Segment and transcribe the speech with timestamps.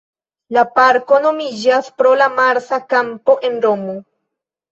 [0.55, 3.97] La parko nomiĝas pro la Marsa Kampo en Romo.